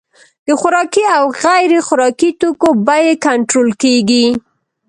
[0.47, 4.25] د خوراکي او غیر خوراکي توکو بیې کنټرول کیږي.